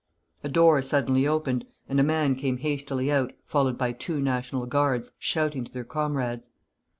[0.43, 5.11] A door suddenly opened and a man came hastily out, followed by two National Guards
[5.19, 6.49] shouting to their comrades.